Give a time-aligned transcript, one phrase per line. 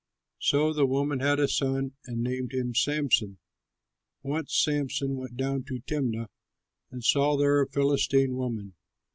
[0.39, 3.37] So the woman had a son and named him Samson.
[4.23, 6.25] Once Samson went down to Timnah
[6.89, 8.73] and saw there a Philistine woman.